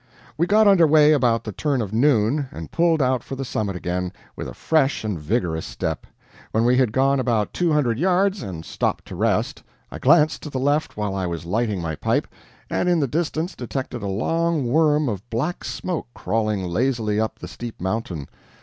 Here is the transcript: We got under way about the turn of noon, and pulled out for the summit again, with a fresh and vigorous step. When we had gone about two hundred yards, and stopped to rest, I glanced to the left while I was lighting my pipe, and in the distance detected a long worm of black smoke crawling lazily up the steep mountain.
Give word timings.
We 0.35 0.47
got 0.47 0.67
under 0.67 0.87
way 0.87 1.13
about 1.13 1.43
the 1.43 1.51
turn 1.51 1.79
of 1.79 1.93
noon, 1.93 2.47
and 2.51 2.71
pulled 2.71 3.03
out 3.03 3.23
for 3.23 3.35
the 3.35 3.45
summit 3.45 3.75
again, 3.75 4.11
with 4.35 4.47
a 4.47 4.53
fresh 4.55 5.03
and 5.03 5.19
vigorous 5.19 5.63
step. 5.67 6.07
When 6.53 6.65
we 6.65 6.75
had 6.75 6.91
gone 6.91 7.19
about 7.19 7.53
two 7.53 7.71
hundred 7.71 7.99
yards, 7.99 8.41
and 8.41 8.65
stopped 8.65 9.05
to 9.09 9.15
rest, 9.15 9.61
I 9.91 9.99
glanced 9.99 10.41
to 10.41 10.49
the 10.49 10.57
left 10.57 10.97
while 10.97 11.13
I 11.13 11.27
was 11.27 11.45
lighting 11.45 11.83
my 11.83 11.93
pipe, 11.93 12.27
and 12.67 12.89
in 12.89 12.99
the 12.99 13.07
distance 13.07 13.55
detected 13.55 14.01
a 14.01 14.07
long 14.07 14.65
worm 14.65 15.07
of 15.07 15.29
black 15.29 15.63
smoke 15.63 16.07
crawling 16.15 16.63
lazily 16.63 17.19
up 17.19 17.37
the 17.37 17.47
steep 17.47 17.79
mountain. 17.79 18.27